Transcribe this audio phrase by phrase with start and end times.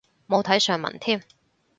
[0.27, 1.23] 冇睇上文添